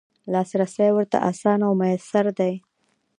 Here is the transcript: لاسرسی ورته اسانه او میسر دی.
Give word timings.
لاسرسی 0.31 0.89
ورته 0.93 1.17
اسانه 1.31 1.65
او 1.67 1.73
میسر 1.81 2.25
دی. 2.39 2.53